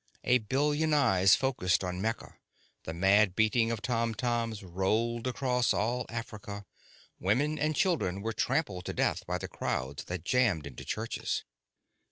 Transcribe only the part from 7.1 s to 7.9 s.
women and